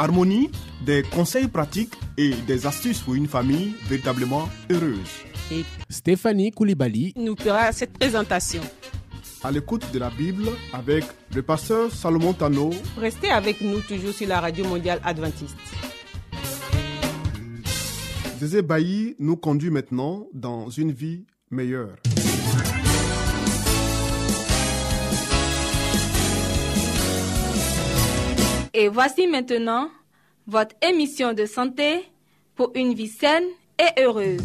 Harmonie, 0.00 0.50
des 0.86 1.02
conseils 1.02 1.46
pratiques 1.46 1.92
et 2.16 2.30
des 2.46 2.66
astuces 2.66 3.00
pour 3.00 3.14
une 3.16 3.26
famille 3.28 3.74
véritablement 3.86 4.48
heureuse. 4.70 5.10
et 5.52 5.62
Stéphanie 5.90 6.52
Koulibaly, 6.52 7.12
nous 7.16 7.36
fera 7.36 7.70
cette 7.72 7.92
présentation. 7.98 8.62
À 9.44 9.50
l'écoute 9.50 9.84
de 9.92 9.98
la 9.98 10.08
Bible 10.08 10.48
avec 10.72 11.04
le 11.34 11.42
pasteur 11.42 11.92
Salomon 11.92 12.32
Tano, 12.32 12.70
Restez 12.96 13.30
avec 13.30 13.60
nous 13.60 13.80
toujours 13.80 14.14
sur 14.14 14.26
la 14.26 14.40
radio 14.40 14.64
mondiale 14.64 15.00
adventiste. 15.04 15.58
Zézé 18.38 18.62
Bailly 18.62 19.16
nous 19.18 19.36
conduit 19.36 19.68
maintenant 19.70 20.28
dans 20.32 20.70
une 20.70 20.92
vie 20.92 21.26
meilleure. 21.50 21.96
Et 28.72 28.86
voici 28.86 29.26
maintenant 29.26 29.90
votre 30.46 30.76
émission 30.80 31.32
de 31.32 31.44
santé 31.44 32.04
pour 32.54 32.70
une 32.76 32.94
vie 32.94 33.08
saine 33.08 33.42
et 33.80 34.00
heureuse. 34.00 34.40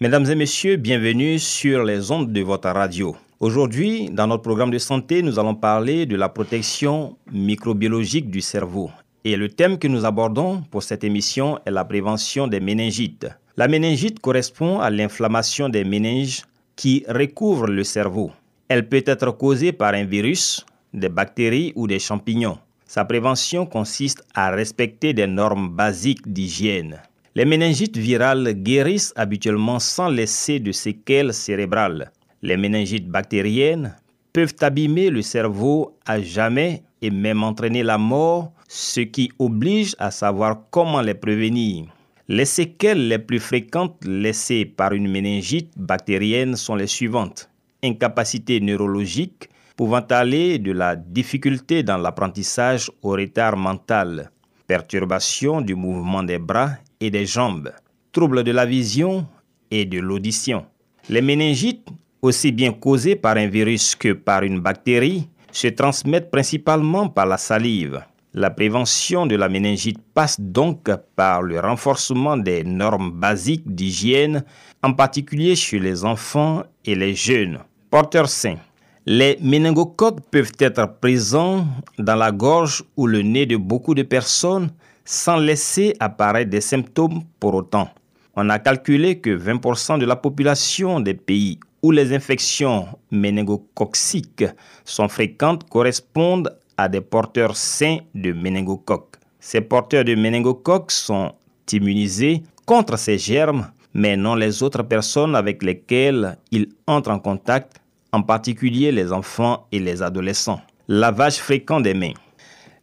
Mesdames 0.00 0.30
et 0.30 0.34
messieurs, 0.34 0.76
bienvenue 0.76 1.38
sur 1.38 1.84
les 1.84 2.10
ondes 2.10 2.32
de 2.32 2.40
votre 2.40 2.70
radio. 2.70 3.14
Aujourd'hui, 3.40 4.08
dans 4.10 4.26
notre 4.26 4.42
programme 4.42 4.70
de 4.70 4.78
santé, 4.78 5.20
nous 5.20 5.38
allons 5.38 5.54
parler 5.54 6.06
de 6.06 6.16
la 6.16 6.30
protection 6.30 7.18
microbiologique 7.32 8.30
du 8.30 8.40
cerveau. 8.40 8.90
Et 9.24 9.36
le 9.36 9.50
thème 9.50 9.78
que 9.78 9.88
nous 9.88 10.06
abordons 10.06 10.62
pour 10.70 10.82
cette 10.82 11.04
émission 11.04 11.58
est 11.66 11.70
la 11.70 11.84
prévention 11.84 12.46
des 12.46 12.60
méningites. 12.60 13.26
La 13.58 13.68
méningite 13.68 14.20
correspond 14.20 14.80
à 14.80 14.90
l'inflammation 14.90 15.70
des 15.70 15.82
méninges 15.82 16.42
qui 16.76 17.06
recouvrent 17.08 17.68
le 17.68 17.84
cerveau. 17.84 18.30
Elle 18.68 18.86
peut 18.86 19.02
être 19.06 19.30
causée 19.30 19.72
par 19.72 19.94
un 19.94 20.04
virus, 20.04 20.66
des 20.92 21.08
bactéries 21.08 21.72
ou 21.74 21.86
des 21.86 21.98
champignons. 21.98 22.58
Sa 22.84 23.06
prévention 23.06 23.64
consiste 23.64 24.22
à 24.34 24.50
respecter 24.50 25.14
des 25.14 25.26
normes 25.26 25.70
basiques 25.70 26.30
d'hygiène. 26.30 27.00
Les 27.34 27.46
méningites 27.46 27.96
virales 27.96 28.52
guérissent 28.52 29.14
habituellement 29.16 29.78
sans 29.78 30.10
laisser 30.10 30.60
de 30.60 30.72
séquelles 30.72 31.32
cérébrales. 31.32 32.12
Les 32.42 32.58
méningites 32.58 33.08
bactériennes 33.08 33.96
peuvent 34.34 34.56
abîmer 34.60 35.08
le 35.08 35.22
cerveau 35.22 35.96
à 36.04 36.20
jamais 36.20 36.82
et 37.00 37.10
même 37.10 37.42
entraîner 37.42 37.82
la 37.82 37.96
mort, 37.96 38.52
ce 38.68 39.00
qui 39.00 39.32
oblige 39.38 39.96
à 39.98 40.10
savoir 40.10 40.58
comment 40.70 41.00
les 41.00 41.14
prévenir. 41.14 41.86
Les 42.28 42.44
séquelles 42.44 43.06
les 43.06 43.20
plus 43.20 43.38
fréquentes 43.38 44.04
laissées 44.04 44.64
par 44.64 44.92
une 44.92 45.08
méningite 45.08 45.70
bactérienne 45.76 46.56
sont 46.56 46.74
les 46.74 46.88
suivantes. 46.88 47.48
Incapacité 47.84 48.60
neurologique 48.60 49.48
pouvant 49.76 50.04
aller 50.10 50.58
de 50.58 50.72
la 50.72 50.96
difficulté 50.96 51.84
dans 51.84 51.98
l'apprentissage 51.98 52.90
au 53.02 53.10
retard 53.10 53.56
mental, 53.56 54.32
perturbation 54.66 55.60
du 55.60 55.76
mouvement 55.76 56.24
des 56.24 56.38
bras 56.38 56.72
et 56.98 57.12
des 57.12 57.26
jambes, 57.26 57.70
troubles 58.10 58.42
de 58.42 58.50
la 58.50 58.66
vision 58.66 59.28
et 59.70 59.84
de 59.84 60.00
l'audition. 60.00 60.66
Les 61.08 61.22
méningites, 61.22 61.86
aussi 62.22 62.50
bien 62.50 62.72
causées 62.72 63.14
par 63.14 63.36
un 63.36 63.46
virus 63.46 63.94
que 63.94 64.14
par 64.14 64.42
une 64.42 64.58
bactérie, 64.58 65.28
se 65.52 65.68
transmettent 65.68 66.32
principalement 66.32 67.08
par 67.08 67.26
la 67.26 67.38
salive. 67.38 68.02
La 68.38 68.50
prévention 68.50 69.24
de 69.24 69.34
la 69.34 69.48
méningite 69.48 69.98
passe 70.12 70.38
donc 70.38 70.90
par 71.16 71.40
le 71.40 71.58
renforcement 71.58 72.36
des 72.36 72.64
normes 72.64 73.10
basiques 73.10 73.74
d'hygiène, 73.74 74.44
en 74.82 74.92
particulier 74.92 75.56
chez 75.56 75.78
les 75.78 76.04
enfants 76.04 76.62
et 76.84 76.94
les 76.94 77.14
jeunes. 77.14 77.60
Porteurs 77.88 78.28
sains. 78.28 78.58
Les 79.06 79.38
méningocoques 79.40 80.20
peuvent 80.30 80.52
être 80.58 80.98
présents 81.00 81.66
dans 81.98 82.14
la 82.14 82.30
gorge 82.30 82.84
ou 82.98 83.06
le 83.06 83.22
nez 83.22 83.46
de 83.46 83.56
beaucoup 83.56 83.94
de 83.94 84.02
personnes 84.02 84.68
sans 85.06 85.38
laisser 85.38 85.94
apparaître 85.98 86.50
des 86.50 86.60
symptômes 86.60 87.22
pour 87.40 87.54
autant. 87.54 87.88
On 88.34 88.50
a 88.50 88.58
calculé 88.58 89.18
que 89.18 89.30
20% 89.30 89.98
de 89.98 90.04
la 90.04 90.16
population 90.16 91.00
des 91.00 91.14
pays 91.14 91.58
où 91.82 91.90
les 91.90 92.14
infections 92.14 92.86
méningococciques 93.10 94.44
sont 94.84 95.08
fréquentes 95.08 95.66
correspondent 95.70 96.50
à 96.76 96.88
des 96.88 97.00
porteurs 97.00 97.56
sains 97.56 97.98
de 98.14 98.32
méningocoques. 98.32 99.16
Ces 99.40 99.60
porteurs 99.60 100.04
de 100.04 100.14
méningocoques 100.14 100.90
sont 100.90 101.32
immunisés 101.72 102.42
contre 102.64 102.98
ces 102.98 103.18
germes, 103.18 103.70
mais 103.94 104.16
non 104.16 104.34
les 104.34 104.62
autres 104.62 104.82
personnes 104.82 105.34
avec 105.34 105.62
lesquelles 105.62 106.36
ils 106.50 106.68
entrent 106.86 107.10
en 107.10 107.18
contact, 107.18 107.80
en 108.12 108.22
particulier 108.22 108.92
les 108.92 109.12
enfants 109.12 109.66
et 109.72 109.78
les 109.78 110.02
adolescents. 110.02 110.60
Lavage 110.88 111.36
fréquent 111.36 111.80
des 111.80 111.94
mains. 111.94 112.12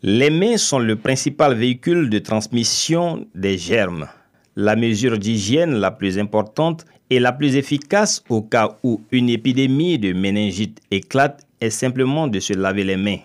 Les 0.01 0.29
mains 0.29 0.57
sont 0.57 0.79
le 0.79 0.95
principal 0.95 1.53
véhicule 1.53 2.09
de 2.09 2.19
transmission 2.19 3.25
des 3.33 3.57
germes. 3.57 4.07
La 4.55 4.75
mesure 4.75 5.17
d'hygiène 5.17 5.75
la 5.75 5.91
plus 5.91 6.19
importante 6.19 6.85
et 7.09 7.19
la 7.19 7.31
plus 7.31 7.55
efficace 7.55 8.23
au 8.29 8.41
cas 8.41 8.77
où 8.83 9.01
une 9.11 9.29
épidémie 9.29 9.97
de 9.99 10.13
méningite 10.13 10.81
éclate 10.91 11.45
est 11.61 11.69
simplement 11.69 12.27
de 12.27 12.39
se 12.39 12.53
laver 12.53 12.83
les 12.83 12.97
mains. 12.97 13.19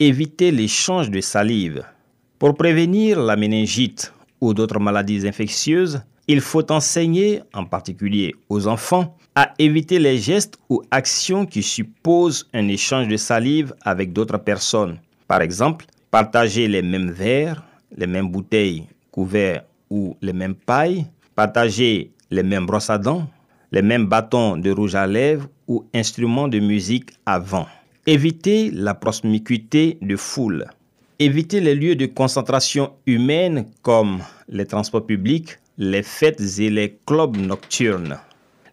Éviter 0.00 0.52
l'échange 0.52 1.10
de 1.10 1.20
salive. 1.20 1.82
Pour 2.38 2.54
prévenir 2.54 3.20
la 3.20 3.34
méningite 3.34 4.12
ou 4.40 4.54
d'autres 4.54 4.78
maladies 4.78 5.26
infectieuses, 5.26 6.02
il 6.28 6.40
faut 6.40 6.70
enseigner, 6.70 7.42
en 7.52 7.64
particulier 7.64 8.32
aux 8.48 8.68
enfants, 8.68 9.16
à 9.34 9.52
éviter 9.58 9.98
les 9.98 10.18
gestes 10.18 10.56
ou 10.68 10.82
actions 10.92 11.46
qui 11.46 11.64
supposent 11.64 12.48
un 12.54 12.68
échange 12.68 13.08
de 13.08 13.16
salive 13.16 13.74
avec 13.80 14.12
d'autres 14.12 14.38
personnes. 14.38 15.00
Par 15.26 15.42
exemple, 15.42 15.86
partager 16.12 16.68
les 16.68 16.82
mêmes 16.82 17.10
verres, 17.10 17.64
les 17.96 18.06
mêmes 18.06 18.28
bouteilles, 18.28 18.86
couverts 19.10 19.64
ou 19.90 20.16
les 20.22 20.32
mêmes 20.32 20.54
pailles, 20.54 21.06
partager 21.34 22.12
les 22.30 22.44
mêmes 22.44 22.66
brosses 22.66 22.90
à 22.90 22.98
dents, 22.98 23.26
les 23.72 23.82
mêmes 23.82 24.06
bâtons 24.06 24.58
de 24.58 24.70
rouge 24.70 24.94
à 24.94 25.08
lèvres 25.08 25.48
ou 25.66 25.84
instruments 25.92 26.46
de 26.46 26.60
musique 26.60 27.10
avant. 27.26 27.66
Éviter 28.10 28.70
la 28.70 28.94
proximité 28.94 29.98
de 30.00 30.16
foule. 30.16 30.64
Éviter 31.18 31.60
les 31.60 31.74
lieux 31.74 31.94
de 31.94 32.06
concentration 32.06 32.94
humaine 33.04 33.66
comme 33.82 34.20
les 34.48 34.64
transports 34.64 35.04
publics, 35.04 35.58
les 35.76 36.02
fêtes 36.02 36.40
et 36.58 36.70
les 36.70 36.96
clubs 37.04 37.36
nocturnes. 37.36 38.18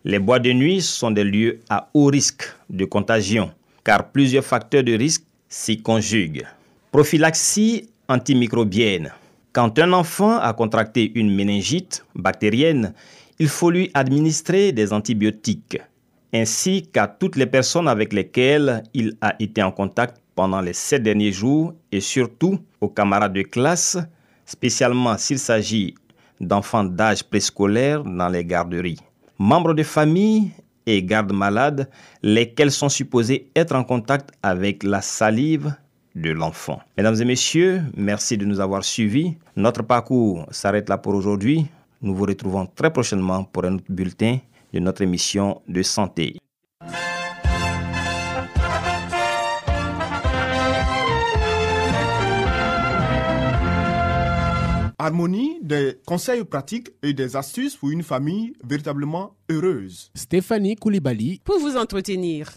Les 0.06 0.20
bois 0.20 0.40
de 0.40 0.54
nuit 0.54 0.82
sont 0.82 1.12
des 1.12 1.26
lieux 1.26 1.60
à 1.70 1.90
haut 1.94 2.06
risque 2.06 2.46
de 2.70 2.86
contagion 2.86 3.52
car 3.84 4.10
plusieurs 4.10 4.46
facteurs 4.46 4.86
de 4.86 4.94
risque 4.94 5.26
s'y 5.50 5.82
conjuguent. 5.82 6.48
Prophylaxie 6.94 7.90
antimicrobienne. 8.08 9.12
Quand 9.52 9.78
un 9.80 9.92
enfant 9.92 10.40
a 10.40 10.54
contracté 10.54 11.12
une 11.14 11.36
méningite 11.36 12.06
bactérienne, 12.16 12.94
il 13.40 13.50
faut 13.50 13.70
lui 13.70 13.92
administrer 13.96 14.72
des 14.72 14.94
antibiotiques, 14.94 15.80
ainsi 16.34 16.88
qu'à 16.92 17.08
toutes 17.08 17.36
les 17.36 17.46
personnes 17.46 17.88
avec 17.88 18.14
lesquelles 18.14 18.84
il 18.94 19.18
a 19.22 19.36
été 19.40 19.62
en 19.64 19.72
contact 19.72 20.18
pendant 20.36 20.62
les 20.62 20.74
sept 20.74 21.02
derniers 21.02 21.32
jours 21.32 21.74
et 21.92 22.02
surtout 22.02 22.60
aux 22.82 22.90
camarades 22.90 23.34
de 23.34 23.42
classe, 23.42 23.98
spécialement 24.46 25.18
s'il 25.18 25.40
s'agit 25.40 25.96
d'enfants 26.40 26.84
d'âge 26.84 27.24
préscolaire 27.24 28.04
dans 28.04 28.28
les 28.28 28.44
garderies. 28.44 29.00
Membres 29.40 29.74
de 29.74 29.84
famille 29.84 30.52
et 30.86 31.02
gardes 31.04 31.34
malades, 31.34 31.90
lesquels 32.22 32.72
sont 32.72 32.90
supposés 32.90 33.50
être 33.56 33.76
en 33.76 33.84
contact 33.84 34.32
avec 34.44 34.84
la 34.84 35.02
salive 35.02 35.74
de 36.16 36.32
l'enfant. 36.32 36.80
Mesdames 36.98 37.22
et 37.22 37.26
messieurs, 37.26 37.82
merci 37.98 38.38
de 38.38 38.46
nous 38.46 38.60
avoir 38.60 38.84
suivis. 38.84 39.36
Notre 39.56 39.84
parcours 39.84 40.46
s'arrête 40.52 40.90
là 40.90 40.98
pour 40.98 41.14
aujourd'hui. 41.14 41.66
Nous 42.02 42.16
vous 42.16 42.26
retrouvons 42.26 42.66
très 42.68 42.92
prochainement 42.92 43.44
pour 43.44 43.66
un 43.66 43.76
autre 43.76 43.86
bulletin 43.90 44.38
de 44.76 44.80
notre 44.82 45.02
émission 45.04 45.62
de 45.70 45.82
santé. 45.82 46.36
Harmonie, 54.98 55.60
des 55.62 55.98
conseils 56.06 56.44
pratiques 56.44 56.90
et 57.04 57.14
des 57.14 57.38
astuces 57.38 57.78
pour 57.78 57.92
une 57.92 58.04
famille 58.04 58.54
véritablement 58.68 59.36
heureuse. 59.50 60.12
Stéphanie 60.14 60.76
Koulibaly. 60.76 61.40
Pour 61.46 61.60
vous 61.60 61.78
entretenir. 61.78 62.52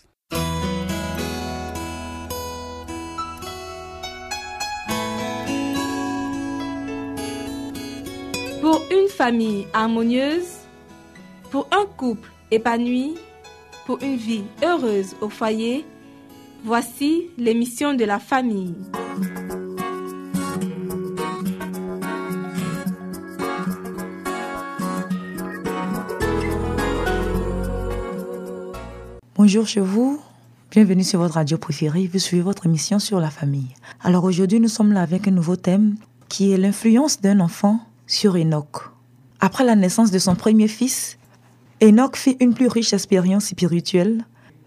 Pour 8.60 8.82
une 8.90 9.08
famille 9.08 9.66
harmonieuse, 9.72 10.57
pour 11.50 11.66
un 11.72 11.86
couple 11.96 12.30
épanoui, 12.50 13.14
pour 13.86 14.02
une 14.02 14.16
vie 14.16 14.44
heureuse 14.62 15.14
au 15.20 15.28
foyer, 15.28 15.84
voici 16.64 17.30
l'émission 17.38 17.94
de 17.94 18.04
la 18.04 18.18
famille. 18.18 18.74
Bonjour 29.34 29.66
chez 29.66 29.80
vous, 29.80 30.20
bienvenue 30.70 31.04
sur 31.04 31.20
votre 31.20 31.34
radio 31.34 31.56
préférée, 31.56 32.10
vous 32.12 32.18
suivez 32.18 32.42
votre 32.42 32.66
émission 32.66 32.98
sur 32.98 33.20
la 33.20 33.30
famille. 33.30 33.68
Alors 34.02 34.24
aujourd'hui 34.24 34.60
nous 34.60 34.68
sommes 34.68 34.92
là 34.92 35.00
avec 35.00 35.28
un 35.28 35.30
nouveau 35.30 35.56
thème 35.56 35.94
qui 36.28 36.52
est 36.52 36.58
l'influence 36.58 37.20
d'un 37.20 37.40
enfant 37.40 37.80
sur 38.06 38.36
Enoch. 38.36 38.90
Après 39.40 39.64
la 39.64 39.76
naissance 39.76 40.10
de 40.10 40.18
son 40.18 40.34
premier 40.34 40.66
fils, 40.66 41.17
Enoch 41.80 42.16
fit 42.16 42.36
une 42.40 42.54
plus 42.54 42.66
riche 42.66 42.92
expérience 42.92 43.46
spirituelle, 43.46 44.24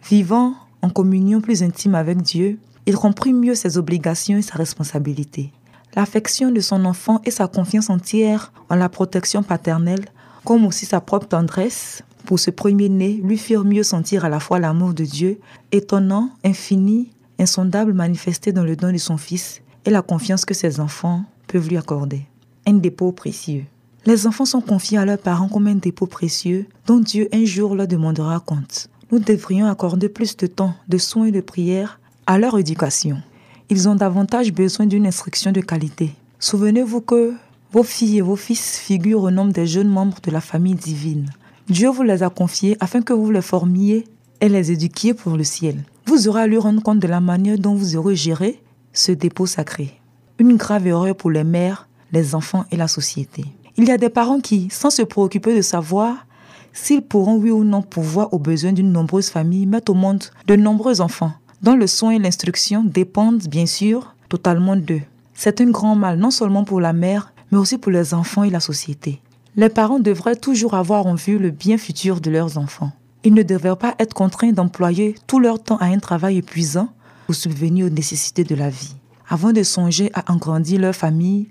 vivant 0.10 0.54
en 0.81 0.90
communion 0.90 1.42
plus 1.42 1.62
intime 1.62 1.96
avec 1.96 2.22
Dieu, 2.22 2.58
il 2.86 2.96
comprit 2.96 3.34
mieux 3.34 3.54
ses 3.54 3.78
obligations 3.78 4.38
et 4.38 4.42
sa 4.42 4.56
responsabilité. 4.56 5.52
L'affection 5.94 6.52
de 6.52 6.62
son 6.62 6.86
enfant 6.86 7.19
et 7.25 7.31
sa 7.31 7.50
confiance 7.50 7.90
entière 7.90 8.54
en 8.69 8.75
la 8.75 8.88
protection 8.88 9.44
paternelle, 9.44 10.06
comme 10.46 10.66
aussi 10.66 10.86
sa 10.86 11.02
propre 11.02 11.28
tendresse 11.28 12.02
pour 12.25 12.40
ce 12.40 12.50
premier-né, 12.50 13.19
lui 13.22 13.38
firent 13.38 13.66
mieux 13.66 13.84
sentir 13.84 14.24
à 14.24 14.30
la 14.30 14.40
fois 14.40 14.60
l'amour 14.60 14.94
de 14.94 15.04
Dieu, 15.04 15.40
étonnant, 15.74 16.30
infini, 16.46 17.12
insondable 17.40 17.94
manifesté 17.94 18.54
dans 18.54 18.63
le 18.63 18.78
don 18.78 18.94
de 18.94 18.98
son 18.98 19.18
Fils, 19.18 19.62
et 19.84 19.90
la 19.90 20.02
confiance 20.02 20.46
que 20.46 20.54
ses 20.54 20.80
enfants 20.80 21.25
peuvent 21.48 21.68
lui 21.68 21.78
accorder. 21.78 22.22
Un 22.66 22.74
dépôt 22.74 23.12
précieux. 23.12 23.66
Les 24.07 24.25
enfants 24.25 24.45
sont 24.45 24.62
confiés 24.62 24.98
à 24.98 25.06
leurs 25.06 25.19
parents 25.19 25.48
comme 25.48 25.68
un 25.68 25.75
dépôt 25.75 26.07
précieux 26.07 26.65
dont 26.88 27.00
Dieu 27.00 27.30
un 27.31 27.45
jour 27.45 27.75
leur 27.75 27.88
demandera 27.88 28.39
compte. 28.39 28.89
Nous 29.12 29.19
devrions 29.19 29.68
accorder 29.68 30.09
plus 30.09 30.36
de 30.38 30.48
temps, 30.48 30.74
de 30.88 30.98
soins 30.98 31.25
et 31.25 31.31
de 31.31 31.42
prière 31.42 32.00
à 32.25 32.39
leur 32.39 32.57
éducation. 32.57 33.21
Ils 33.69 33.88
ont 33.88 33.94
davantage 33.94 34.51
besoin 34.51 34.88
d'une 34.88 35.06
instruction 35.06 35.51
de 35.51 35.62
qualité. 35.62 36.13
Souvenez-vous 36.39 37.01
que 37.01 37.33
vos 37.71 37.83
filles 37.83 38.18
et 38.18 38.21
vos 38.21 38.36
fils 38.36 38.80
figurent 38.80 39.24
au 39.24 39.31
nombre 39.31 39.53
des 39.53 39.68
jeunes 39.68 39.88
membres 39.88 40.18
de 40.24 40.31
la 40.31 40.42
famille 40.42 40.74
divine. 40.74 41.30
Dieu 41.69 41.89
vous 41.89 42.03
les 42.03 42.24
a 42.24 42.31
confiés 42.31 42.75
afin 42.80 43.03
que 43.03 43.13
vous 43.13 43.30
les 43.30 43.44
formiez 43.44 44.06
et 44.42 44.50
les 44.50 44.71
éduquiez 44.71 45.13
pour 45.13 45.38
le 45.38 45.44
ciel. 45.44 45.77
Vous 46.07 46.27
aurez 46.27 46.42
à 46.42 46.48
lui 46.48 46.57
rendre 46.57 46.81
compte 46.81 47.00
de 47.00 47.07
la 47.07 47.21
manière 47.21 47.59
dont 47.59 47.75
vous 47.75 47.95
aurez 47.95 48.15
géré 48.15 48.59
ce 48.94 49.12
dépôt 49.12 49.45
sacré. 49.45 49.94
Une 50.39 50.57
grave 50.57 50.88
erreur 50.88 51.15
pour 51.15 51.30
les 51.30 51.44
mères, 51.44 51.88
les 52.12 52.33
enfants 52.33 52.65
et 52.71 52.77
la 52.77 52.88
société. 52.88 53.45
Il 53.78 53.88
y 53.88 53.92
a 53.92 53.98
des 53.98 54.10
parents 54.10 54.40
qui, 54.40 54.68
sans 54.72 54.90
se 54.90 55.02
préoccuper 55.02 55.56
de 55.56 55.62
savoir 55.62 56.26
s'ils 56.74 57.02
pourront 57.02 57.38
oui 57.38 57.52
ou 57.52 57.64
non 57.64 57.82
pouvoir 57.82 58.34
aux 58.34 58.40
besoins 58.40 58.74
d'une 58.74 58.92
nombreuse 58.92 59.30
famille, 59.30 59.66
mettre 59.66 59.92
au 59.92 59.96
monde 59.96 60.24
de 60.48 60.56
nombreux 60.56 61.02
enfants, 61.02 61.34
dont 61.62 61.76
le 61.76 61.88
soin 61.88 62.12
et 62.12 62.20
l'instruction 62.20 62.84
dépendent 62.84 63.48
bien 63.48 63.66
sûr 63.66 64.16
totalement 64.30 64.76
d'eux. 64.76 65.02
C'est 65.34 65.62
un 65.62 65.70
grand 65.70 65.96
mal 65.96 66.18
non 66.18 66.32
seulement 66.32 66.64
pour 66.64 66.82
la 66.82 66.94
mère, 66.94 67.34
mais 67.52 67.58
aussi 67.58 67.78
pour 67.78 67.92
les 67.92 68.14
enfants 68.14 68.44
et 68.44 68.50
la 68.50 68.60
société. 68.60 69.22
Les 69.56 69.70
parents 69.70 70.00
devraient 70.00 70.36
toujours 70.36 70.76
avoir 70.76 71.06
en 71.08 71.16
vue 71.16 71.38
le 71.38 71.52
bien 71.52 71.78
futur 71.78 72.22
de 72.22 72.32
leurs 72.32 72.58
enfants. 72.58 72.92
Ils 73.24 73.34
ne 73.34 73.44
devraient 73.44 73.76
pas 73.76 73.96
être 74.00 74.14
contraints 74.14 74.52
d'employer 74.52 75.16
tout 75.28 75.40
leur 75.40 75.62
temps 75.62 75.78
à 75.78 75.86
un 75.86 76.00
travail 76.00 76.38
épuisant 76.38 76.90
pour 77.26 77.36
subvenir 77.36 77.88
aux 77.88 77.90
nécessités 77.90 78.44
de 78.44 78.56
la 78.56 78.70
vie. 78.70 78.96
Avant 79.30 79.52
de 79.52 79.64
songer 79.64 80.10
à 80.14 80.32
agrandir 80.32 80.80
leur 80.80 80.96
famille, 80.96 81.50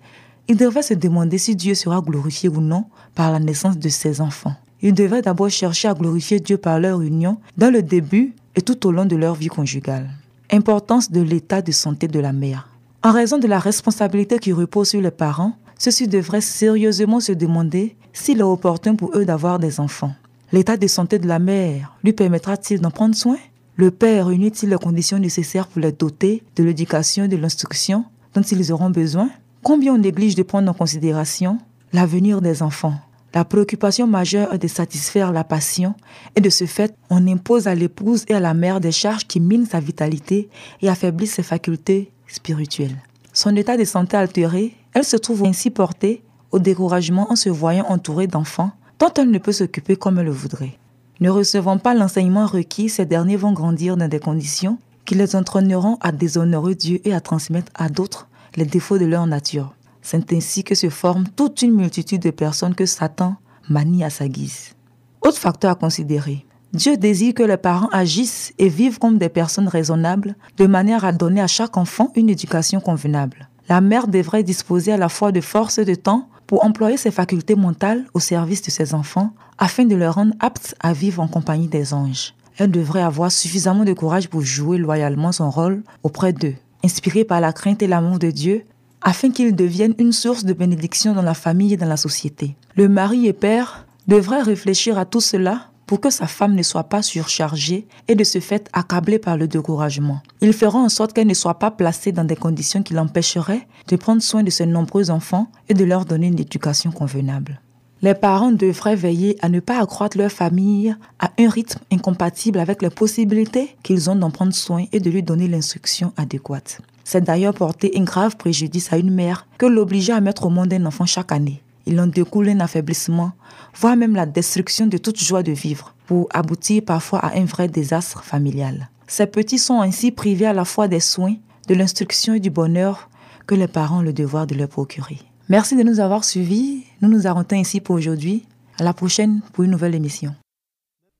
ils 0.50 0.56
devraient 0.56 0.82
se 0.82 0.94
demander 0.94 1.38
si 1.38 1.54
Dieu 1.54 1.76
sera 1.76 2.00
glorifié 2.00 2.48
ou 2.48 2.60
non 2.60 2.86
par 3.14 3.30
la 3.30 3.38
naissance 3.38 3.78
de 3.78 3.88
ses 3.88 4.20
enfants. 4.20 4.56
Ils 4.82 4.92
devraient 4.92 5.22
d'abord 5.22 5.48
chercher 5.48 5.86
à 5.86 5.94
glorifier 5.94 6.40
Dieu 6.40 6.56
par 6.56 6.80
leur 6.80 7.02
union 7.02 7.38
dans 7.56 7.72
le 7.72 7.82
début 7.82 8.34
et 8.56 8.60
tout 8.60 8.84
au 8.84 8.90
long 8.90 9.04
de 9.04 9.14
leur 9.14 9.36
vie 9.36 9.46
conjugale. 9.46 10.10
Importance 10.50 11.12
de 11.12 11.20
l'état 11.20 11.62
de 11.62 11.70
santé 11.70 12.08
de 12.08 12.18
la 12.18 12.32
mère. 12.32 12.68
En 13.04 13.12
raison 13.12 13.38
de 13.38 13.46
la 13.46 13.60
responsabilité 13.60 14.40
qui 14.40 14.52
repose 14.52 14.88
sur 14.88 15.00
les 15.00 15.12
parents, 15.12 15.52
ceux-ci 15.78 16.08
devraient 16.08 16.40
sérieusement 16.40 17.20
se 17.20 17.30
demander 17.30 17.94
s'il 18.12 18.40
est 18.40 18.42
opportun 18.42 18.96
pour 18.96 19.16
eux 19.16 19.24
d'avoir 19.24 19.60
des 19.60 19.78
enfants. 19.78 20.14
L'état 20.50 20.76
de 20.76 20.88
santé 20.88 21.20
de 21.20 21.28
la 21.28 21.38
mère 21.38 21.96
lui 22.02 22.12
permettra-t-il 22.12 22.80
d'en 22.80 22.90
prendre 22.90 23.14
soin? 23.14 23.38
Le 23.76 23.92
père 23.92 24.26
réunit-il 24.26 24.70
les 24.70 24.78
conditions 24.78 25.20
nécessaires 25.20 25.68
pour 25.68 25.80
les 25.80 25.92
doter 25.92 26.42
de 26.56 26.64
l'éducation 26.64 27.22
et 27.22 27.28
de 27.28 27.36
l'instruction 27.36 28.04
dont 28.34 28.42
ils 28.42 28.72
auront 28.72 28.90
besoin? 28.90 29.30
Combien 29.62 29.94
on 29.94 29.98
néglige 29.98 30.36
de 30.36 30.42
prendre 30.42 30.70
en 30.70 30.74
considération 30.74 31.58
l'avenir 31.92 32.40
des 32.40 32.62
enfants? 32.62 32.94
La 33.34 33.44
préoccupation 33.44 34.06
majeure 34.06 34.54
est 34.54 34.58
de 34.58 34.66
satisfaire 34.66 35.32
la 35.32 35.44
passion 35.44 35.94
et 36.34 36.40
de 36.40 36.48
ce 36.48 36.64
fait, 36.64 36.96
on 37.10 37.28
impose 37.28 37.68
à 37.68 37.74
l'épouse 37.74 38.24
et 38.28 38.34
à 38.34 38.40
la 38.40 38.54
mère 38.54 38.80
des 38.80 38.90
charges 38.90 39.26
qui 39.26 39.38
minent 39.38 39.66
sa 39.66 39.78
vitalité 39.78 40.48
et 40.80 40.88
affaiblissent 40.88 41.34
ses 41.34 41.42
facultés 41.42 42.10
spirituelles. 42.26 42.96
Son 43.34 43.54
état 43.54 43.76
de 43.76 43.84
santé 43.84 44.16
altéré, 44.16 44.74
elle 44.94 45.04
se 45.04 45.18
trouve 45.18 45.44
ainsi 45.44 45.70
portée 45.70 46.22
au 46.52 46.58
découragement 46.58 47.30
en 47.30 47.36
se 47.36 47.50
voyant 47.50 47.86
entourée 47.88 48.26
d'enfants 48.26 48.72
dont 48.98 49.12
elle 49.16 49.30
ne 49.30 49.38
peut 49.38 49.52
s'occuper 49.52 49.94
comme 49.94 50.18
elle 50.18 50.26
le 50.26 50.32
voudrait. 50.32 50.78
Ne 51.20 51.28
recevant 51.28 51.76
pas 51.76 51.94
l'enseignement 51.94 52.46
requis, 52.46 52.88
ces 52.88 53.04
derniers 53.04 53.36
vont 53.36 53.52
grandir 53.52 53.98
dans 53.98 54.08
des 54.08 54.20
conditions 54.20 54.78
qui 55.04 55.14
les 55.14 55.36
entraîneront 55.36 55.98
à 56.00 56.12
déshonorer 56.12 56.74
Dieu 56.74 57.00
et 57.04 57.12
à 57.12 57.20
transmettre 57.20 57.70
à 57.74 57.90
d'autres 57.90 58.29
les 58.56 58.64
défauts 58.64 58.98
de 58.98 59.04
leur 59.04 59.26
nature. 59.26 59.74
C'est 60.02 60.32
ainsi 60.32 60.64
que 60.64 60.74
se 60.74 60.88
forme 60.88 61.24
toute 61.36 61.62
une 61.62 61.74
multitude 61.74 62.22
de 62.22 62.30
personnes 62.30 62.74
que 62.74 62.86
Satan 62.86 63.36
manie 63.68 64.04
à 64.04 64.10
sa 64.10 64.28
guise. 64.28 64.74
Autre 65.22 65.38
facteur 65.38 65.72
à 65.72 65.74
considérer. 65.74 66.46
Dieu 66.72 66.96
désire 66.96 67.34
que 67.34 67.42
les 67.42 67.56
parents 67.56 67.88
agissent 67.92 68.52
et 68.58 68.68
vivent 68.68 68.98
comme 68.98 69.18
des 69.18 69.28
personnes 69.28 69.68
raisonnables, 69.68 70.36
de 70.56 70.66
manière 70.66 71.04
à 71.04 71.12
donner 71.12 71.40
à 71.40 71.46
chaque 71.46 71.76
enfant 71.76 72.12
une 72.14 72.30
éducation 72.30 72.80
convenable. 72.80 73.48
La 73.68 73.80
mère 73.80 74.08
devrait 74.08 74.42
disposer 74.42 74.92
à 74.92 74.96
la 74.96 75.08
fois 75.08 75.32
de 75.32 75.40
force 75.40 75.78
et 75.78 75.84
de 75.84 75.94
temps 75.94 76.28
pour 76.46 76.64
employer 76.64 76.96
ses 76.96 77.10
facultés 77.10 77.54
mentales 77.54 78.04
au 78.14 78.20
service 78.20 78.62
de 78.62 78.70
ses 78.70 78.94
enfants, 78.94 79.32
afin 79.58 79.84
de 79.84 79.94
les 79.94 80.08
rendre 80.08 80.34
aptes 80.40 80.74
à 80.80 80.92
vivre 80.92 81.22
en 81.22 81.28
compagnie 81.28 81.68
des 81.68 81.92
anges. 81.92 82.34
Elle 82.56 82.70
devrait 82.70 83.02
avoir 83.02 83.30
suffisamment 83.30 83.84
de 83.84 83.92
courage 83.92 84.28
pour 84.28 84.42
jouer 84.42 84.78
loyalement 84.78 85.32
son 85.32 85.50
rôle 85.50 85.82
auprès 86.02 86.32
d'eux 86.32 86.54
inspiré 86.84 87.24
par 87.24 87.40
la 87.40 87.52
crainte 87.52 87.82
et 87.82 87.86
l'amour 87.86 88.18
de 88.18 88.30
Dieu, 88.30 88.64
afin 89.02 89.30
qu'il 89.30 89.56
devienne 89.56 89.94
une 89.98 90.12
source 90.12 90.44
de 90.44 90.52
bénédiction 90.52 91.14
dans 91.14 91.22
la 91.22 91.34
famille 91.34 91.74
et 91.74 91.76
dans 91.76 91.88
la 91.88 91.96
société. 91.96 92.56
Le 92.76 92.88
mari 92.88 93.26
et 93.26 93.32
père 93.32 93.86
devraient 94.06 94.42
réfléchir 94.42 94.98
à 94.98 95.04
tout 95.04 95.20
cela 95.20 95.66
pour 95.86 96.00
que 96.00 96.10
sa 96.10 96.28
femme 96.28 96.54
ne 96.54 96.62
soit 96.62 96.84
pas 96.84 97.02
surchargée 97.02 97.88
et 98.06 98.14
de 98.14 98.22
ce 98.22 98.38
fait 98.38 98.68
accablée 98.72 99.18
par 99.18 99.36
le 99.36 99.48
découragement. 99.48 100.22
Ils 100.40 100.52
feront 100.52 100.84
en 100.84 100.88
sorte 100.88 101.12
qu'elle 101.12 101.26
ne 101.26 101.34
soit 101.34 101.58
pas 101.58 101.72
placée 101.72 102.12
dans 102.12 102.24
des 102.24 102.36
conditions 102.36 102.82
qui 102.82 102.94
l'empêcheraient 102.94 103.66
de 103.88 103.96
prendre 103.96 104.22
soin 104.22 104.44
de 104.44 104.50
ses 104.50 104.66
nombreux 104.66 105.10
enfants 105.10 105.48
et 105.68 105.74
de 105.74 105.84
leur 105.84 106.04
donner 106.04 106.28
une 106.28 106.38
éducation 106.38 106.92
convenable. 106.92 107.60
Les 108.02 108.14
parents 108.14 108.50
devraient 108.50 108.96
veiller 108.96 109.36
à 109.42 109.50
ne 109.50 109.60
pas 109.60 109.78
accroître 109.78 110.16
leur 110.16 110.32
famille 110.32 110.96
à 111.18 111.30
un 111.38 111.50
rythme 111.50 111.80
incompatible 111.92 112.58
avec 112.58 112.80
les 112.80 112.88
possibilités 112.88 113.76
qu'ils 113.82 114.08
ont 114.08 114.16
d'en 114.16 114.30
prendre 114.30 114.54
soin 114.54 114.86
et 114.92 115.00
de 115.00 115.10
lui 115.10 115.22
donner 115.22 115.48
l'instruction 115.48 116.14
adéquate. 116.16 116.80
C'est 117.04 117.22
d'ailleurs 117.22 117.52
porter 117.52 117.92
un 117.96 118.04
grave 118.04 118.36
préjudice 118.36 118.90
à 118.90 118.96
une 118.96 119.10
mère 119.10 119.46
que 119.58 119.66
l'obliger 119.66 120.14
à 120.14 120.20
mettre 120.22 120.46
au 120.46 120.50
monde 120.50 120.72
un 120.72 120.86
enfant 120.86 121.04
chaque 121.04 121.32
année. 121.32 121.62
Il 121.84 122.00
en 122.00 122.06
découle 122.06 122.48
un 122.48 122.60
affaiblissement, 122.60 123.32
voire 123.74 123.96
même 123.96 124.14
la 124.14 124.26
destruction 124.26 124.86
de 124.86 124.96
toute 124.96 125.20
joie 125.20 125.42
de 125.42 125.52
vivre, 125.52 125.94
pour 126.06 126.28
aboutir 126.32 126.82
parfois 126.86 127.18
à 127.18 127.36
un 127.36 127.44
vrai 127.44 127.68
désastre 127.68 128.24
familial. 128.24 128.88
Ces 129.08 129.26
petits 129.26 129.58
sont 129.58 129.82
ainsi 129.82 130.10
privés 130.10 130.46
à 130.46 130.52
la 130.54 130.64
fois 130.64 130.88
des 130.88 131.00
soins, 131.00 131.34
de 131.68 131.74
l'instruction 131.74 132.32
et 132.32 132.40
du 132.40 132.50
bonheur 132.50 133.10
que 133.46 133.54
les 133.54 133.68
parents 133.68 133.98
ont 133.98 134.02
le 134.02 134.12
devoir 134.12 134.46
de 134.46 134.54
leur 134.54 134.68
procurer. 134.68 135.18
Merci 135.50 135.74
de 135.74 135.82
nous 135.82 135.98
avoir 135.98 136.22
suivis. 136.22 136.84
Nous 137.02 137.08
nous 137.08 137.26
arrêtons 137.26 137.56
ici 137.56 137.80
pour 137.80 137.96
aujourd'hui. 137.96 138.44
À 138.78 138.84
la 138.84 138.94
prochaine 138.94 139.40
pour 139.52 139.64
une 139.64 139.72
nouvelle 139.72 139.96
émission. 139.96 140.32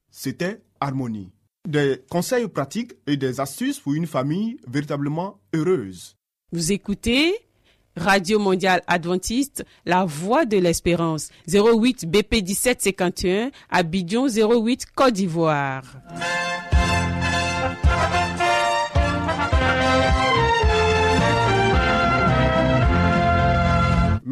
C'était 0.08 0.60
Harmonie. 0.78 1.32
Des 1.68 2.00
conseils 2.08 2.46
pratiques 2.46 2.92
et 3.08 3.16
des 3.16 3.40
astuces 3.40 3.80
pour 3.80 3.94
une 3.94 4.06
famille 4.06 4.56
véritablement 4.68 5.40
heureuse. 5.52 6.14
Vous 6.52 6.70
écoutez 6.70 7.34
Radio 7.96 8.38
Mondiale 8.38 8.82
Adventiste, 8.87 9.64
La 9.84 10.04
Voix 10.04 10.44
de 10.44 10.58
l'Espérance, 10.58 11.30
08 11.49 12.08
BP 12.08 12.34
1751, 12.46 13.50
Abidjan 13.68 14.28
08 14.28 14.87
Côte 14.94 15.14
d'Ivoire. 15.14 15.82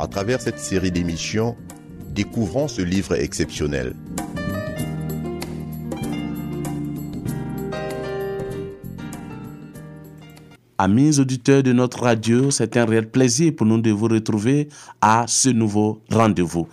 À 0.00 0.06
travers 0.06 0.40
cette 0.40 0.60
série 0.60 0.92
d'émissions, 0.92 1.56
découvrons 2.14 2.68
ce 2.68 2.82
livre 2.82 3.16
exceptionnel. 3.16 3.96
Amis 10.78 11.18
auditeurs 11.18 11.64
de 11.64 11.72
notre 11.72 12.04
radio, 12.04 12.52
c'est 12.52 12.76
un 12.76 12.84
réel 12.84 13.10
plaisir 13.10 13.52
pour 13.56 13.66
nous 13.66 13.80
de 13.80 13.90
vous 13.90 14.06
retrouver 14.06 14.68
à 15.00 15.24
ce 15.26 15.48
nouveau 15.48 16.00
rendez-vous. 16.12 16.68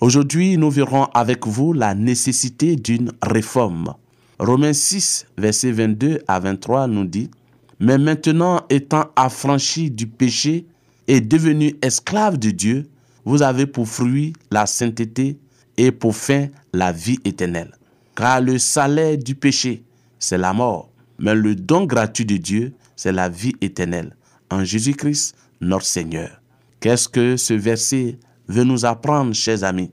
Aujourd'hui, 0.00 0.56
nous 0.56 0.70
verrons 0.70 1.06
avec 1.06 1.48
vous 1.48 1.72
la 1.72 1.96
nécessité 1.96 2.76
d'une 2.76 3.10
réforme. 3.20 3.94
Romains 4.38 4.72
6, 4.72 5.26
versets 5.36 5.72
22 5.72 6.20
à 6.28 6.38
23 6.38 6.86
nous 6.86 7.04
dit, 7.04 7.32
Mais 7.80 7.98
maintenant 7.98 8.60
étant 8.70 9.06
affranchi 9.16 9.90
du 9.90 10.06
péché 10.06 10.66
et 11.10 11.20
devenu 11.20 11.76
esclave 11.82 12.38
de 12.38 12.50
Dieu, 12.50 12.88
vous 13.24 13.42
avez 13.42 13.66
pour 13.66 13.88
fruit 13.88 14.32
la 14.50 14.66
sainteté 14.66 15.38
et 15.76 15.90
pour 15.90 16.14
fin 16.14 16.46
la 16.72 16.92
vie 16.92 17.18
éternelle. 17.24 17.72
Car 18.14 18.40
le 18.40 18.58
salaire 18.58 19.18
du 19.18 19.34
péché, 19.34 19.82
c'est 20.18 20.38
la 20.38 20.52
mort 20.52 20.90
mais 21.20 21.34
le 21.34 21.54
don 21.54 21.84
gratuit 21.84 22.24
de 22.24 22.38
Dieu, 22.38 22.72
c'est 22.96 23.12
la 23.12 23.28
vie 23.28 23.54
éternelle 23.60 24.16
en 24.50 24.64
Jésus-Christ, 24.64 25.34
notre 25.60 25.84
Seigneur. 25.84 26.40
Qu'est-ce 26.80 27.08
que 27.08 27.36
ce 27.36 27.54
verset 27.54 28.18
veut 28.48 28.64
nous 28.64 28.86
apprendre, 28.86 29.34
chers 29.34 29.62
amis? 29.62 29.90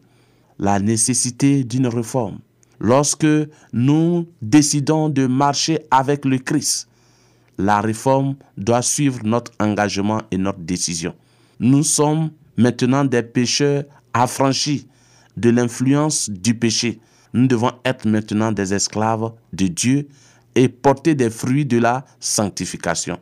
La 0.58 0.80
nécessité 0.80 1.64
d'une 1.64 1.88
réforme. 1.88 2.40
Lorsque 2.80 3.28
nous 3.74 4.28
décidons 4.42 5.10
de 5.10 5.28
marcher 5.28 5.80
avec 5.92 6.26
le 6.26 6.38
Christ, 6.38 6.88
la 7.58 7.82
réforme 7.82 8.36
doit 8.58 8.82
suivre 8.82 9.20
notre 9.24 9.52
engagement 9.60 10.22
et 10.32 10.38
notre 10.38 10.60
décision. 10.60 11.14
Nous 11.60 11.84
sommes 11.84 12.32
maintenant 12.58 13.06
des 13.06 13.24
pécheurs 13.24 13.84
affranchis 14.14 14.88
de 15.36 15.50
l'influence 15.50 16.30
du 16.30 16.56
péché. 16.56 17.00
Nous 17.34 17.48
devons 17.48 17.72
être 17.86 18.08
maintenant 18.08 18.52
des 18.52 18.74
esclaves 18.74 19.32
de 19.54 19.68
Dieu 19.68 20.08
et 20.56 20.70
porter 20.70 21.16
des 21.16 21.30
fruits 21.30 21.66
de 21.66 21.78
la 21.78 22.06
sanctification. 22.20 23.20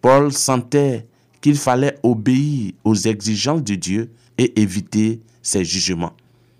Paul 0.00 0.32
sentait 0.32 1.06
qu'il 1.40 1.56
fallait 1.56 1.98
obéir 2.02 2.72
aux 2.84 2.94
exigences 2.94 3.62
de 3.62 3.74
Dieu 3.74 4.12
et 4.38 4.60
éviter 4.60 5.20
ses 5.42 5.64
jugements. 5.64 6.12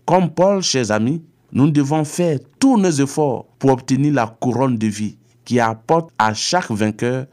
Comme 0.04 0.30
Paul, 0.30 0.62
chers 0.62 0.90
amis, 0.90 1.22
nous 1.52 1.70
devons 1.70 2.04
faire 2.04 2.38
tous 2.58 2.76
nos 2.76 2.90
efforts 2.90 3.46
pour 3.58 3.70
obtenir 3.70 4.14
la 4.14 4.26
couronne 4.26 4.76
de 4.76 4.86
vie 4.86 5.16
qui 5.46 5.60
apporte 5.60 6.10
à 6.18 6.34
chaque 6.34 6.70
vainqueur 6.70 7.26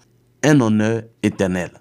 un 0.43 0.61
honneur 0.61 1.01
éternel. 1.23 1.71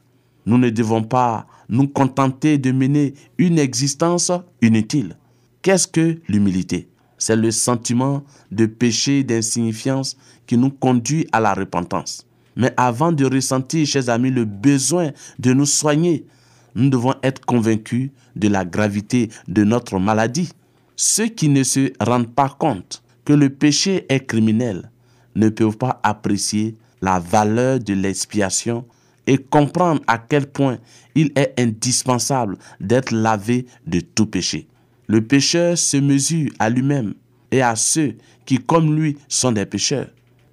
Nous 0.47 0.59
ne 0.59 0.71
devons 0.71 1.05
pas 1.05 1.47
nous 1.69 1.87
contenter 1.87 2.59
de 2.59 2.73
mener 2.73 3.15
une 3.39 3.61
existence 3.61 4.33
inutile. 4.61 5.17
Qu'est-ce 5.61 5.87
que 5.87 6.19
l'humilité? 6.27 6.89
C'est 7.19 7.37
le 7.37 7.53
sentiment 7.53 8.25
de 8.51 8.67
péché, 8.67 9.23
d'insignifiance 9.23 10.17
qui 10.47 10.57
nous 10.57 10.71
conduit 10.71 11.29
à 11.31 11.39
la 11.39 11.55
repentance. 11.55 12.27
Mais 12.57 12.73
avant 12.77 13.13
de 13.13 13.25
ressentir, 13.25 13.87
chers 13.87 14.09
amis, 14.09 14.31
le 14.31 14.45
besoin 14.45 15.13
de 15.39 15.53
nous 15.53 15.67
soigner, 15.67 16.27
nous 16.75 16.91
devons 16.91 17.15
être 17.23 17.45
convaincus 17.45 18.11
de 18.35 18.49
la 18.49 18.65
gravité 18.65 19.31
de 19.47 19.63
notre 19.63 19.99
maladie. 19.99 20.51
Ceux 20.97 21.27
qui 21.27 21.49
ne 21.49 21.63
se 21.63 21.93
rendent 22.01 22.35
pas 22.35 22.49
compte 22.49 23.03
que 23.25 23.33
le 23.33 23.51
péché 23.51 24.07
est 24.09 24.27
criminel 24.27 24.91
ne 25.35 25.49
peuvent 25.49 25.77
pas 25.77 26.01
apprécier 26.03 26.77
la 27.01 27.19
valeur 27.19 27.79
de 27.79 27.95
l'expiation 27.95 28.85
et 29.27 29.39
comprendre 29.39 30.01
à 30.07 30.19
quel 30.19 30.47
point 30.47 30.79
il 31.15 31.31
est 31.37 31.55
indispensable 31.59 32.57
d'être 32.81 33.13
lavé 33.13 33.67
de 33.87 34.01
tout 34.01 34.27
péché. 34.27 34.67
Le 35.07 35.21
pécheur 35.21 35.77
se 35.77 35.97
mesure 35.97 36.51
à 36.59 36.71
lui-même 36.71 37.15
et 37.51 37.63
à 37.63 37.77
ceux 37.77 38.17
qui, 38.45 38.59
comme 38.59 38.97
lui, 38.97 39.17
sont 39.29 39.53
des 39.53 39.67
pécheurs. 39.67 40.09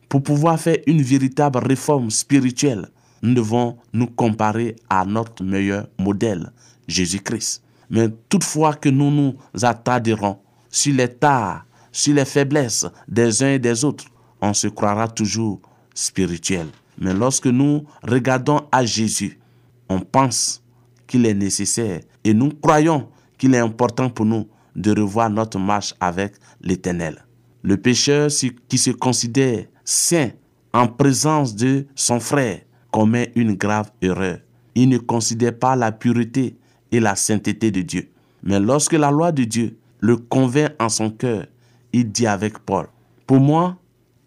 Pour 0.08 0.24
pouvoir 0.24 0.60
faire 0.60 0.78
une 0.88 1.02
véritable 1.02 1.60
réforme 1.60 2.10
spirituelle, 2.10 2.88
nous 3.22 3.34
devons 3.34 3.78
nous 3.94 4.08
comparer 4.08 4.76
à 4.90 5.06
notre 5.06 5.44
meilleur 5.44 5.88
modèle, 5.98 6.52
Jésus-Christ. 6.88 7.64
Mais 7.90 8.10
toutefois 8.28 8.74
que 8.74 8.90
nous 8.90 9.12
nous 9.12 9.36
attarderons 9.62 10.40
sur 10.70 10.94
les 10.94 11.08
tares, 11.08 11.66
sur 11.92 12.14
les 12.14 12.26
faiblesses 12.26 12.86
des 13.08 13.44
uns 13.44 13.54
et 13.54 13.60
des 13.60 13.84
autres, 13.84 14.06
on 14.42 14.54
se 14.54 14.68
croira 14.68 15.08
toujours 15.08 15.60
spirituel. 15.94 16.68
Mais 16.98 17.14
lorsque 17.14 17.48
nous 17.48 17.86
regardons 18.04 18.62
à 18.72 18.86
Jésus, 18.86 19.40
on 19.88 20.00
pense 20.00 20.64
qu'il 21.08 21.26
est 21.26 21.34
nécessaire 21.34 22.02
et 22.24 22.34
nous 22.34 22.50
croyons 22.50 23.10
qu'il 23.38 23.56
est 23.56 23.60
important 23.60 24.10
pour 24.10 24.26
nous 24.26 24.48
de 24.76 24.92
revoir 25.00 25.30
notre 25.30 25.60
marche 25.60 25.94
avec 26.00 26.36
l'Éternel. 26.62 27.26
Le 27.64 27.78
pécheur 27.78 28.30
qui 28.68 28.78
se 28.78 28.92
considère 28.92 29.66
saint 29.84 30.30
en 30.74 30.88
présence 30.88 31.56
de 31.56 31.88
son 31.96 32.20
frère 32.20 32.62
commet 32.92 33.32
une 33.36 33.56
grave 33.56 33.92
erreur. 34.02 34.40
Il 34.76 34.90
ne 34.90 34.98
considère 34.98 35.58
pas 35.58 35.76
la 35.76 35.92
pureté 35.92 36.58
et 36.92 37.00
la 37.00 37.16
sainteté 37.16 37.72
de 37.72 37.82
Dieu. 37.82 38.10
Mais 38.44 38.60
lorsque 38.60 38.94
la 38.94 39.12
loi 39.12 39.32
de 39.32 39.44
Dieu 39.44 39.78
le 40.00 40.18
convainc 40.18 40.72
en 40.80 40.90
son 40.90 41.10
cœur, 41.10 41.46
il 41.92 42.12
dit 42.12 42.28
avec 42.28 42.60
Paul, 42.60 42.88
Pour 43.28 43.40
moi, 43.40 43.78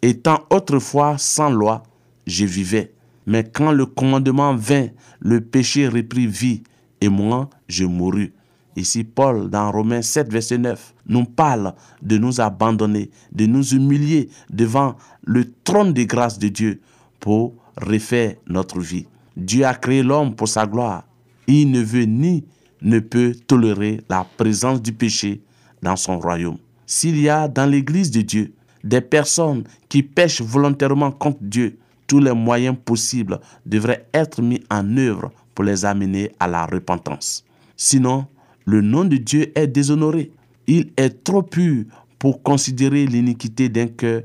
étant 0.03 0.41
autrefois 0.51 1.17
sans 1.19 1.51
loi, 1.51 1.83
je 2.27 2.45
vivais. 2.45 2.93
Mais 3.27 3.45
quand 3.45 3.71
le 3.73 3.87
commandement 3.87 4.55
vint, 4.55 4.89
le 5.21 5.41
péché 5.41 5.89
reprit 5.89 6.27
vie, 6.27 6.63
et 7.01 7.09
moi, 7.09 7.49
je 7.69 7.85
mourus. 7.85 8.33
Ici, 8.75 9.05
Paul, 9.05 9.51
dans 9.51 9.71
Romains 9.71 10.03
7, 10.03 10.33
verset 10.33 10.59
9, 10.59 10.95
nous 11.07 11.25
parle 11.25 11.75
de 12.01 12.17
nous 12.17 12.41
abandonner, 12.41 13.11
de 13.33 13.47
nous 13.47 13.75
humilier 13.75 14.29
devant 14.51 14.97
le 15.25 15.53
trône 15.65 15.93
de 15.93 16.05
grâce 16.05 16.39
de 16.39 16.49
Dieu 16.49 16.81
pour 17.21 17.55
refaire 17.81 18.37
notre 18.49 18.81
vie. 18.81 19.07
Dieu 19.37 19.65
a 19.65 19.75
créé 19.75 20.03
l'homme 20.03 20.35
pour 20.35 20.49
sa 20.49 20.67
gloire. 20.67 21.05
Il 21.47 21.71
ne 21.71 21.81
veut 21.81 22.05
ni 22.05 22.45
ne 22.81 22.99
peut 22.99 23.35
tolérer 23.47 24.01
la 24.09 24.27
présence 24.37 24.83
du 24.83 24.93
péché 24.93 25.43
dans 25.83 25.97
son 25.97 26.19
royaume. 26.19 26.59
S'il 26.87 27.21
y 27.21 27.29
a 27.29 27.49
dans 27.49 27.67
l'Église 27.67 28.11
de 28.11 28.23
Dieu 28.23 28.55
des 28.85 29.01
personnes 29.01 29.65
qui 29.89 30.03
pêchent 30.03 30.41
volontairement 30.43 31.11
contre 31.11 31.39
Dieu, 31.41 31.79
tous 32.07 32.21
les 32.21 32.33
moyens 32.33 32.77
possibles 32.85 33.41
devraient 33.65 34.07
être 34.13 34.43
mis 34.43 34.63
en 34.71 34.97
œuvre 34.97 35.33
pour 35.55 35.65
les 35.65 35.85
amener 35.85 36.31
à 36.41 36.49
la 36.49 36.67
repentance. 36.67 37.45
Sinon, 37.77 38.27
le 38.65 38.81
nom 38.81 39.05
de 39.05 39.17
Dieu 39.17 39.53
est 39.59 39.67
déshonoré. 39.67 40.31
Il 40.67 40.91
est 40.97 41.25
trop 41.25 41.43
pur 41.43 41.85
pour 42.19 42.43
considérer 42.43 43.07
l'iniquité 43.07 43.69
d'un 43.69 43.89
cœur 43.89 44.23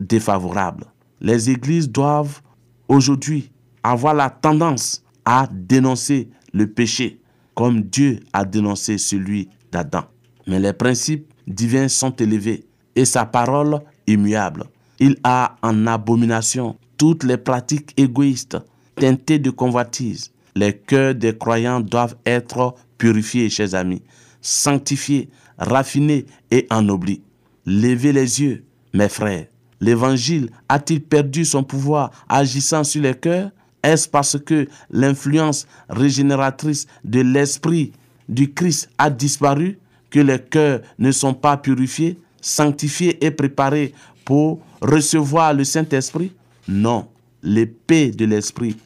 défavorable. 0.00 0.84
Les 1.20 1.50
églises 1.50 1.90
doivent 1.90 2.40
aujourd'hui 2.88 3.50
avoir 3.82 4.14
la 4.14 4.30
tendance 4.30 5.02
à 5.24 5.48
dénoncer 5.52 6.28
le 6.52 6.66
péché 6.66 7.20
comme 7.54 7.82
Dieu 7.82 8.20
a 8.32 8.46
dénoncé 8.46 8.96
celui 8.96 9.50
d'Adam. 9.70 10.04
Mais 10.46 10.58
les 10.58 10.72
principes 10.72 11.30
divins 11.46 11.88
sont 11.88 12.14
élevés 12.16 12.64
et 12.96 13.04
sa 13.04 13.24
parole 13.24 13.80
immuable. 14.06 14.64
Il 14.98 15.16
a 15.24 15.56
en 15.62 15.86
abomination 15.86 16.76
toutes 16.98 17.24
les 17.24 17.38
pratiques 17.38 17.94
égoïstes 17.96 18.58
teintées 18.96 19.38
de 19.38 19.50
convoitise. 19.50 20.32
Les 20.54 20.76
cœurs 20.76 21.14
des 21.14 21.36
croyants 21.36 21.80
doivent 21.80 22.16
être 22.26 22.74
purifiés, 22.98 23.48
chers 23.48 23.74
amis, 23.74 24.02
sanctifiés, 24.42 25.30
raffinés 25.58 26.26
et 26.50 26.66
ennoblis. 26.70 27.22
Levez 27.64 28.12
les 28.12 28.42
yeux, 28.42 28.64
mes 28.92 29.08
frères. 29.08 29.46
L'évangile 29.80 30.50
a-t-il 30.68 31.00
perdu 31.00 31.44
son 31.44 31.62
pouvoir 31.62 32.10
agissant 32.28 32.84
sur 32.84 33.02
les 33.02 33.14
cœurs? 33.14 33.50
Est-ce 33.82 34.06
parce 34.08 34.38
que 34.38 34.68
l'influence 34.90 35.66
régénératrice 35.88 36.86
de 37.02 37.20
l'Esprit 37.20 37.92
du 38.28 38.52
Christ 38.52 38.90
a 38.98 39.08
disparu 39.08 39.78
que 40.10 40.20
les 40.20 40.38
cœurs 40.38 40.80
ne 40.98 41.10
sont 41.12 41.32
pas 41.32 41.56
purifiés, 41.56 42.18
sanctifiés 42.40 43.24
et 43.24 43.30
préparés 43.30 43.92
pour 44.24 44.60
recevoir 44.80 45.54
le 45.54 45.64
Saint-Esprit? 45.64 46.32
Non, 46.68 47.06
l'épée 47.42 48.10
de 48.10 48.24
l'Esprit, 48.24 48.76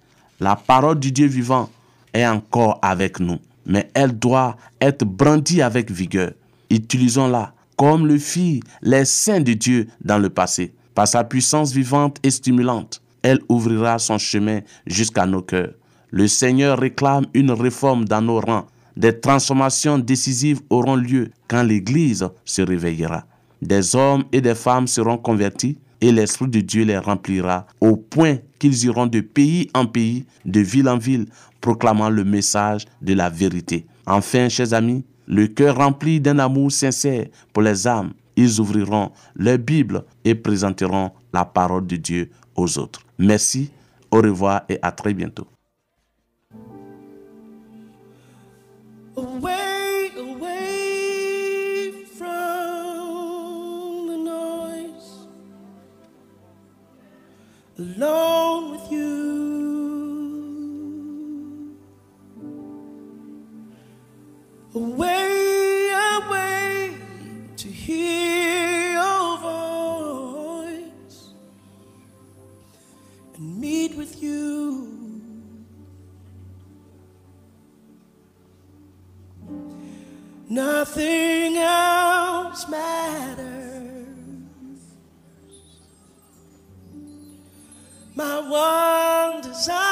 la 0.41 0.57
parole 0.57 0.99
du 0.99 1.13
Dieu 1.13 1.27
vivant 1.27 1.71
est 2.13 2.27
encore 2.27 2.79
avec 2.83 3.21
nous 3.21 3.39
mais 3.67 3.91
elle 3.95 4.13
doit 4.19 4.57
être 4.81 5.05
brandie 5.05 5.63
avec 5.63 5.91
vigueur. 5.91 6.33
Utilisons-la 6.71 7.53
comme 7.77 8.07
le 8.07 8.19
fit 8.19 8.63
les 8.83 9.05
saints 9.05 9.41
de 9.41 9.53
Dieu 9.53 9.89
dans 10.03 10.19
le 10.19 10.31
passé. 10.31 10.73
Par 10.95 11.09
sa 11.09 11.25
puissance 11.25 11.73
vivante 11.73 12.19
et 12.23 12.31
stimulante, 12.31 13.03
elle 13.23 13.41
ouvrira 13.49 13.99
son 13.99 14.19
chemin 14.19 14.61
jusqu'à 14.87 15.27
nos 15.27 15.43
cœurs. 15.43 15.73
Le 16.11 16.29
Seigneur 16.29 16.79
réclame 16.79 17.27
une 17.35 17.51
réforme 17.51 18.05
dans 18.05 18.23
nos 18.23 18.41
rangs. 18.41 18.67
Des 18.97 19.19
transformations 19.19 19.99
décisives 19.99 20.61
auront 20.71 20.95
lieu 20.95 21.31
quand 21.49 21.65
l'Église 21.65 22.29
se 22.45 22.63
réveillera. 22.63 23.25
Des 23.65 23.97
hommes 23.97 24.25
et 24.31 24.43
des 24.43 24.55
femmes 24.55 24.87
seront 24.87 25.17
convertis 25.17 25.79
et 26.03 26.13
l'Esprit 26.13 26.49
de 26.49 26.61
Dieu 26.61 26.85
les 26.85 26.99
remplira 26.99 27.67
au 27.81 27.97
point 27.97 28.37
qu'ils 28.59 28.85
iront 28.85 29.07
de 29.07 29.23
pays 29.23 29.71
en 29.73 29.87
pays, 29.87 30.27
de 30.45 30.61
ville 30.61 30.87
en 30.87 30.99
ville, 30.99 31.25
proclamant 31.63 32.11
le 32.11 32.25
message 32.25 32.85
de 33.01 33.15
la 33.15 33.31
vérité. 33.31 33.87
Enfin, 34.05 34.51
chers 34.51 34.75
amis, 34.75 35.03
le 35.27 35.47
cœur 35.47 35.77
rempli 35.77 36.21
d'un 36.21 36.41
amour 36.41 36.71
sincère 36.71 37.25
pour 37.55 37.63
les 37.63 37.87
âmes, 37.87 38.13
ils 38.37 38.61
ouvriront 38.61 39.13
leur 39.35 39.57
Bible 39.57 40.05
et 40.27 40.35
présenteront 40.35 41.13
la 41.33 41.47
parole 41.47 41.87
de 41.87 41.97
Dieu 41.97 42.31
aux 42.57 42.79
autres. 42.79 43.01
Merci, 43.19 43.71
au 44.11 44.19
revoir 44.19 44.65
et 44.69 44.79
à 44.83 44.93
très 44.93 45.15
bientôt. 45.15 45.47
Alone 57.79 58.71
with 58.73 58.93
you. 58.93 59.15
Away, 64.75 65.91
away 66.17 66.97
to 67.57 67.69
hear 67.69 68.93
your 68.93 69.39
voice 69.39 71.33
and 73.37 73.61
meet 73.61 73.97
with 73.97 74.23
you. 74.23 75.23
Nothing 80.49 81.57
else 81.57 82.69
matters. 82.69 83.54
My 88.17 88.39
one 88.49 89.41
desire 89.43 89.84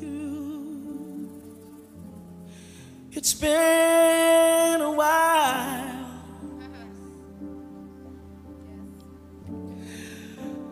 you. 0.00 1.28
It's 3.12 3.34
been 3.34 4.80
a 4.80 4.92
while, 4.92 6.06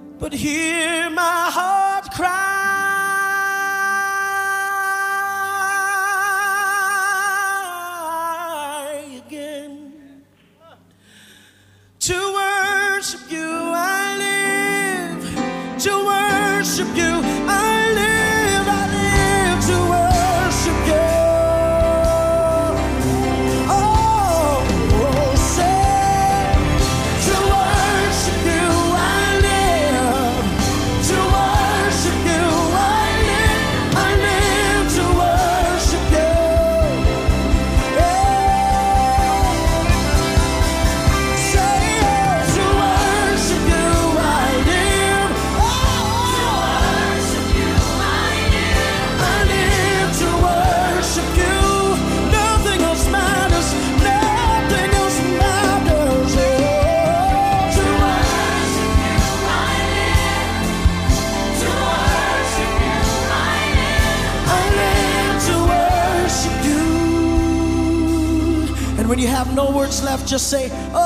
but 0.19 0.33
hear 0.33 1.11
my 1.11 1.51
heart 1.51 1.86
just 70.37 70.51
say, 70.51 70.68
Oh, 70.92 71.06